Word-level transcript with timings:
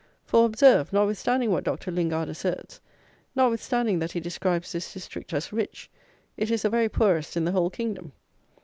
For, 0.25 0.45
observe, 0.47 0.91
notwithstanding 0.91 1.51
what 1.51 1.63
Dr. 1.63 1.91
Lingard 1.91 2.27
asserts; 2.27 2.81
notwithstanding 3.35 3.99
that 3.99 4.13
he 4.13 4.19
describes 4.19 4.71
this 4.71 4.91
district 4.91 5.31
as 5.31 5.53
"rich," 5.53 5.91
it 6.37 6.49
is 6.49 6.63
the 6.63 6.71
very 6.71 6.89
poorest 6.89 7.37
in 7.37 7.45
the 7.45 7.51
whole 7.51 7.69
kingdom. 7.69 8.11